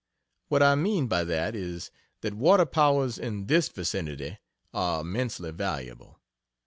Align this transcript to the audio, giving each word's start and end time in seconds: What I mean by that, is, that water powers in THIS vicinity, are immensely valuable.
What 0.47 0.63
I 0.63 0.73
mean 0.73 1.05
by 1.05 1.23
that, 1.25 1.53
is, 1.55 1.91
that 2.21 2.33
water 2.33 2.65
powers 2.65 3.19
in 3.19 3.45
THIS 3.45 3.69
vicinity, 3.69 4.39
are 4.73 5.01
immensely 5.01 5.51
valuable. 5.51 6.19